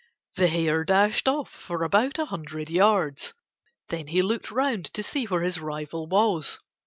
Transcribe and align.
The 0.35 0.47
Hare 0.47 0.83
dashed 0.83 1.27
off 1.27 1.51
for 1.51 1.83
about 1.83 2.17
a 2.17 2.25
hundred 2.25 2.71
yards, 2.71 3.35
then 3.89 4.07
he 4.07 4.23
looked 4.23 4.49
round 4.49 4.85
to 4.95 5.03
see 5.03 5.25
where 5.25 5.43
his 5.43 5.59
rival 5.59 6.07
was. 6.07 6.59